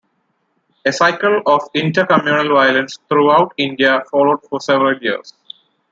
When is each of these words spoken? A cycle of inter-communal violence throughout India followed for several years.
A 0.83 0.91
cycle 0.91 1.43
of 1.45 1.69
inter-communal 1.75 2.49
violence 2.55 2.97
throughout 3.07 3.53
India 3.57 4.01
followed 4.09 4.39
for 4.49 4.59
several 4.59 4.97
years. 4.99 5.35